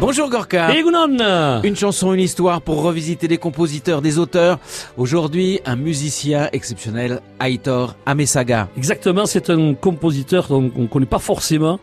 Bonjour 0.00 0.28
Gorka. 0.28 0.74
Et 0.74 0.82
Gounon 0.82 1.62
Une 1.62 1.76
chanson, 1.76 2.12
une 2.12 2.20
histoire 2.20 2.60
pour 2.60 2.82
revisiter 2.82 3.28
des 3.28 3.38
compositeurs, 3.38 4.02
des 4.02 4.18
auteurs. 4.18 4.58
Aujourd'hui, 4.96 5.60
un 5.66 5.76
musicien 5.76 6.48
exceptionnel, 6.52 7.20
Aitor 7.40 7.94
Amesaga. 8.04 8.68
Exactement, 8.76 9.24
c'est 9.24 9.50
un 9.50 9.74
compositeur 9.74 10.48
qu'on 10.48 10.62
ne 10.62 10.86
connaît 10.88 11.06
pas 11.06 11.20
forcément, 11.20 11.78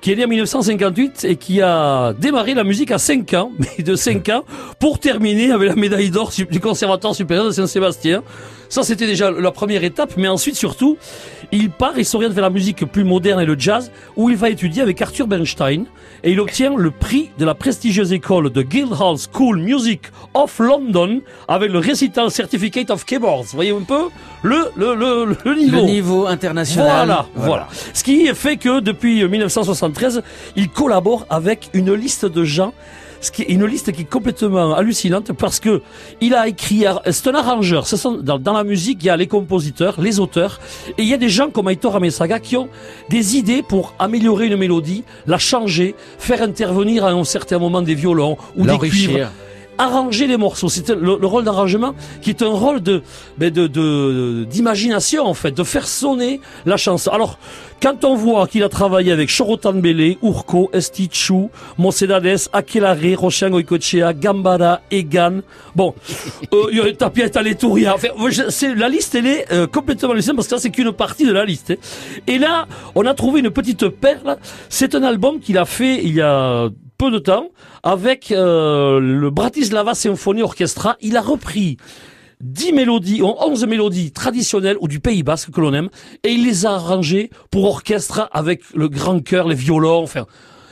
qui 0.00 0.10
est 0.10 0.16
né 0.16 0.24
en 0.24 0.28
1958 0.28 1.24
et 1.24 1.36
qui 1.36 1.62
a 1.62 2.12
démarré 2.14 2.54
la 2.54 2.64
musique 2.64 2.90
à 2.90 2.98
5 2.98 3.32
ans, 3.34 3.52
mais 3.58 3.84
de 3.84 3.94
5 3.94 4.28
ans, 4.30 4.44
pour 4.80 4.98
terminer 4.98 5.52
avec 5.52 5.68
la 5.68 5.76
médaille 5.76 6.10
d'or 6.10 6.32
du 6.50 6.60
Conservatoire 6.60 7.14
supérieur 7.14 7.46
de 7.46 7.52
Saint-Sébastien. 7.52 8.24
Ça, 8.68 8.82
c'était 8.82 9.06
déjà 9.06 9.30
la 9.30 9.50
première 9.50 9.84
étape, 9.84 10.14
mais 10.16 10.28
ensuite, 10.28 10.56
surtout, 10.56 10.96
il 11.52 11.70
part 11.70 11.98
et 11.98 12.04
s'oriente 12.04 12.32
vers 12.32 12.44
la 12.44 12.50
musique 12.50 12.86
plus 12.86 13.04
moderne 13.04 13.38
et 13.40 13.44
le 13.44 13.54
jazz, 13.58 13.92
où 14.16 14.30
il 14.30 14.36
va 14.36 14.48
étudier 14.48 14.80
avec 14.80 15.00
Arthur 15.02 15.26
Bernstein, 15.26 15.84
et 16.24 16.32
il 16.32 16.40
obtient 16.40 16.74
le 16.74 16.90
prix 16.90 17.30
de 17.38 17.44
la 17.44 17.51
prestigieuse 17.54 18.12
école 18.12 18.50
de 18.50 18.62
Guildhall 18.62 19.16
School 19.18 19.58
Music 19.58 20.02
of 20.34 20.58
London, 20.58 21.20
avec 21.48 21.70
le 21.70 21.78
Recital 21.78 22.30
Certificate 22.30 22.90
of 22.90 23.04
Keyboards. 23.04 23.44
Vous 23.44 23.56
voyez 23.56 23.72
un 23.72 23.82
peu 23.82 24.08
le, 24.42 24.70
le, 24.76 24.94
le, 24.94 25.36
le 25.44 25.54
niveau. 25.54 25.76
Le 25.76 25.82
niveau 25.82 26.26
international. 26.26 26.86
Voilà, 27.06 27.26
voilà, 27.34 27.68
Ce 27.94 28.02
qui 28.02 28.26
fait 28.34 28.56
que 28.56 28.80
depuis 28.80 29.24
1973, 29.26 30.22
il 30.56 30.68
collabore 30.68 31.26
avec 31.30 31.70
une 31.74 31.92
liste 31.94 32.26
de 32.26 32.44
gens 32.44 32.72
ce 33.22 33.30
qui 33.30 33.42
est 33.42 33.46
une 33.46 33.64
liste 33.64 33.92
qui 33.92 34.02
est 34.02 34.10
complètement 34.10 34.74
hallucinante 34.74 35.32
parce 35.32 35.60
que 35.60 35.80
il 36.20 36.34
a 36.34 36.48
écrit, 36.48 36.84
c'est 37.10 37.28
un 37.28 37.34
arrangeur. 37.34 37.86
Ce 37.86 37.96
sont, 37.96 38.12
dans, 38.12 38.38
dans, 38.38 38.52
la 38.52 38.64
musique, 38.64 38.98
il 39.02 39.06
y 39.06 39.10
a 39.10 39.16
les 39.16 39.28
compositeurs, 39.28 40.00
les 40.00 40.20
auteurs, 40.20 40.60
et 40.98 41.02
il 41.02 41.08
y 41.08 41.14
a 41.14 41.16
des 41.16 41.28
gens 41.28 41.48
comme 41.48 41.70
Aitor 41.70 41.96
Amesaga 41.96 42.40
qui 42.40 42.56
ont 42.56 42.68
des 43.08 43.36
idées 43.36 43.62
pour 43.62 43.94
améliorer 43.98 44.48
une 44.48 44.56
mélodie, 44.56 45.04
la 45.26 45.38
changer, 45.38 45.94
faire 46.18 46.42
intervenir 46.42 47.04
à 47.04 47.12
un 47.12 47.24
certain 47.24 47.58
moment 47.58 47.80
des 47.80 47.94
violons 47.94 48.36
ou 48.56 48.66
des 48.66 48.76
cuivres 48.78 49.30
arranger 49.82 50.26
les 50.26 50.36
morceaux. 50.36 50.68
C'est 50.68 50.88
le, 50.90 51.26
rôle 51.26 51.44
d'arrangement 51.44 51.94
qui 52.20 52.30
est 52.30 52.42
un 52.42 52.48
rôle 52.48 52.80
de 52.80 53.02
ben 53.38 53.50
de 53.50 54.44
d'imagination 54.44 55.26
en 55.26 55.34
fait, 55.34 55.52
de 55.52 55.64
faire 55.64 55.86
sonner 55.86 56.40
la 56.66 56.76
chanson. 56.76 57.10
Alors 57.10 57.38
quand 57.82 58.04
on 58.04 58.14
voit 58.14 58.46
qu'il 58.46 58.62
a 58.62 58.68
travaillé 58.68 59.10
avec 59.10 59.28
Chorotan 59.28 59.72
Bele, 59.72 60.16
Urko, 60.22 60.70
Estichu, 60.72 61.48
Mosedades, 61.78 62.48
Aquelarre, 62.52 63.18
Rochan 63.18 63.50
Goicochea, 63.50 64.12
Gambara, 64.12 64.82
Egan, 64.92 65.40
bon, 65.74 65.92
euh, 66.54 66.92
Tapieta 66.92 67.42
Letouria. 67.42 67.96
Enfin, 67.96 68.08
c'est, 68.50 68.76
la 68.76 68.88
liste, 68.88 69.16
elle 69.16 69.26
est 69.26 69.52
euh, 69.52 69.66
complètement 69.66 70.10
hallucinante 70.10 70.36
parce 70.36 70.46
que 70.46 70.54
ça, 70.56 70.62
c'est 70.62 70.70
qu'une 70.70 70.92
partie 70.92 71.26
de 71.26 71.32
la 71.32 71.44
liste. 71.44 71.72
Hein. 71.72 72.20
Et 72.28 72.38
là, 72.38 72.68
on 72.94 73.04
a 73.04 73.14
trouvé 73.14 73.40
une 73.40 73.50
petite 73.50 73.88
perle. 73.88 74.38
C'est 74.68 74.94
un 74.94 75.02
album 75.02 75.40
qu'il 75.40 75.58
a 75.58 75.64
fait 75.64 76.04
il 76.04 76.14
y 76.14 76.20
a 76.20 76.68
de 77.10 77.18
temps 77.18 77.48
avec 77.82 78.30
euh, 78.30 79.00
le 79.00 79.30
Bratislava 79.30 79.94
Symphony 79.94 80.42
Orchestra. 80.42 80.96
Il 81.00 81.16
a 81.16 81.20
repris 81.20 81.76
10 82.40 82.72
mélodies, 82.72 83.22
11 83.22 83.66
mélodies 83.66 84.12
traditionnelles 84.12 84.76
ou 84.80 84.88
du 84.88 85.00
Pays 85.00 85.22
Basque 85.22 85.50
que 85.50 85.60
l'on 85.60 85.72
aime, 85.72 85.88
et 86.24 86.30
il 86.30 86.44
les 86.44 86.66
a 86.66 86.72
arrangées 86.72 87.30
pour 87.50 87.64
orchestre 87.64 88.28
avec 88.32 88.62
le 88.74 88.88
grand 88.88 89.20
chœur, 89.20 89.48
les 89.48 89.54
violons, 89.54 90.02
enfin. 90.02 90.26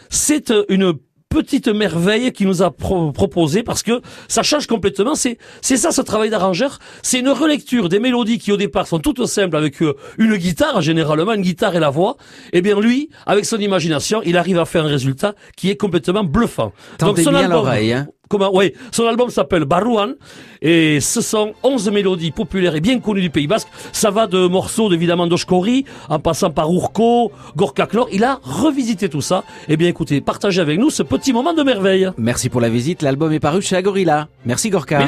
C'est 0.08 0.50
euh, 0.50 0.64
une 0.68 0.94
petite 1.30 1.68
merveille 1.68 2.32
qu'il 2.32 2.48
nous 2.48 2.62
a 2.62 2.70
proposé 2.70 3.62
parce 3.62 3.82
que 3.82 4.02
ça 4.28 4.42
change 4.42 4.66
complètement. 4.66 5.14
C'est 5.14 5.38
c'est 5.62 5.78
ça 5.78 5.92
ce 5.92 6.02
travail 6.02 6.28
d'arrangeur. 6.28 6.78
C'est 7.02 7.20
une 7.20 7.30
relecture 7.30 7.88
des 7.88 8.00
mélodies 8.00 8.38
qui 8.38 8.52
au 8.52 8.58
départ 8.58 8.86
sont 8.86 8.98
toutes 8.98 9.24
simples 9.24 9.56
avec 9.56 9.80
euh, 9.82 9.96
une 10.18 10.36
guitare 10.36 10.82
généralement 10.82 11.32
une 11.32 11.42
guitare 11.42 11.74
et 11.76 11.80
la 11.80 11.90
voix. 11.90 12.16
Et 12.52 12.58
eh 12.58 12.62
bien 12.62 12.78
lui, 12.78 13.08
avec 13.26 13.44
son 13.44 13.58
imagination, 13.58 14.20
il 14.24 14.36
arrive 14.36 14.58
à 14.58 14.66
faire 14.66 14.84
un 14.84 14.88
résultat 14.88 15.34
qui 15.56 15.70
est 15.70 15.76
complètement 15.76 16.24
bluffant. 16.24 16.72
Donc 16.98 17.18
son 17.18 17.30
bien 17.30 17.48
l'oreille. 17.48 17.92
Hein 17.92 18.08
comment, 18.30 18.50
oui, 18.54 18.72
son 18.92 19.06
album 19.06 19.28
s'appelle 19.28 19.66
Barouan 19.66 20.14
et 20.62 21.00
ce 21.00 21.20
sont 21.20 21.52
11 21.62 21.90
mélodies 21.90 22.30
populaires 22.30 22.76
et 22.76 22.80
bien 22.80 22.98
connues 23.00 23.20
du 23.20 23.28
Pays 23.28 23.46
Basque. 23.46 23.68
Ça 23.92 24.10
va 24.10 24.26
de 24.26 24.46
morceaux 24.46 24.90
évidemment 24.90 25.26
d'Oshkori 25.26 25.84
en 26.08 26.18
passant 26.18 26.50
par 26.50 26.72
Urko, 26.72 27.32
Gorka 27.56 27.86
Klor. 27.86 28.08
Il 28.12 28.24
a 28.24 28.40
revisité 28.42 29.08
tout 29.08 29.20
ça. 29.20 29.44
Eh 29.68 29.76
bien 29.76 29.88
écoutez, 29.88 30.20
partagez 30.20 30.60
avec 30.60 30.78
nous 30.78 30.90
ce 30.90 31.02
petit 31.02 31.32
moment 31.32 31.52
de 31.52 31.62
merveille. 31.62 32.10
Merci 32.16 32.48
pour 32.48 32.60
la 32.60 32.70
visite. 32.70 33.02
L'album 33.02 33.32
est 33.32 33.40
paru 33.40 33.60
chez 33.60 33.76
Agorilla. 33.76 34.28
Merci 34.46 34.70
Gorka. 34.70 34.98